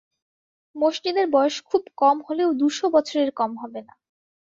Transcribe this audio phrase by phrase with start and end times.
[0.75, 3.93] মসজিদের বয়স খুব কম হলেও দু, শ বছরের কম হবে না।